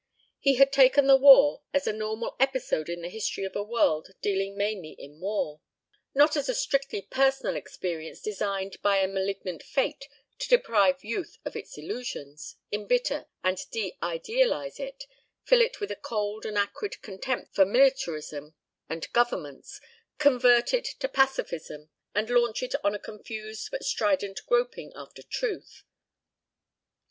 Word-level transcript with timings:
He 0.39 0.55
had 0.55 0.71
taken 0.71 1.05
the 1.05 1.15
war 1.15 1.61
as 1.75 1.85
a 1.85 1.93
normal 1.93 2.35
episode 2.39 2.89
in 2.89 3.03
the 3.03 3.07
history 3.07 3.43
of 3.43 3.55
a 3.55 3.61
world 3.61 4.07
dealing 4.19 4.57
mainly 4.57 4.93
in 4.97 5.19
war; 5.19 5.61
not 6.15 6.35
as 6.35 6.49
a 6.49 6.55
strictly 6.55 7.03
personal 7.03 7.55
experience 7.55 8.19
designed 8.19 8.81
by 8.81 8.97
a 8.97 9.07
malignant 9.07 9.61
fate 9.61 10.07
to 10.39 10.49
deprive 10.49 11.03
youth 11.03 11.37
of 11.45 11.55
its 11.55 11.77
illusions, 11.77 12.55
embitter 12.71 13.27
and 13.43 13.59
deidealize 13.71 14.79
it, 14.79 15.03
fill 15.43 15.61
it 15.61 15.79
with 15.79 15.91
a 15.91 15.95
cold 15.95 16.47
and 16.47 16.57
acrid 16.57 17.03
contempt 17.03 17.53
for 17.53 17.63
militarism 17.63 18.55
and 18.89 19.13
governments, 19.13 19.79
convert 20.17 20.73
it 20.73 20.85
to 20.97 21.07
pacificism, 21.07 21.91
and 22.15 22.31
launch 22.31 22.63
it 22.63 22.73
on 22.83 22.95
a 22.95 22.97
confused 22.99 23.69
but 23.69 23.83
strident 23.85 24.41
groping 24.47 24.91
after 24.95 25.21
Truth. 25.21 25.83